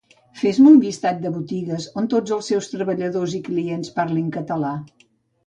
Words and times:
Fes-me 0.37 0.69
un 0.69 0.77
llistat 0.85 1.19
de 1.25 1.31
botigues 1.35 1.85
on 2.03 2.07
tots 2.13 2.33
els 2.39 2.49
seus 2.53 2.71
treballadors 2.73 3.37
i 3.41 3.43
clients 3.51 3.95
parlin 4.01 4.35
català 4.41 4.75